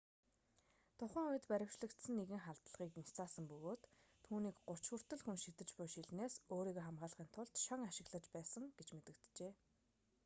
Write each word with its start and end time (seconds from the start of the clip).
тухайн 0.99 1.29
үед 1.31 1.45
баривчлагдсан 1.51 2.13
нэгэн 2.19 2.41
халдлагыг 2.43 2.93
няцаасан 2.97 3.45
бөгөөд 3.51 3.81
түүнийг 4.25 4.57
гуч 4.69 4.83
хүртэл 4.89 5.21
хүн 5.23 5.37
шидэж 5.43 5.69
буй 5.77 5.87
шилнээс 5.93 6.35
өөрийгөө 6.55 6.83
хамгаалахын 6.85 7.29
тулд 7.35 7.53
шон 7.65 7.79
ашиглаж 7.89 8.25
байсан 8.35 8.63
гэж 8.77 8.89
мэдэгджээ 8.95 9.51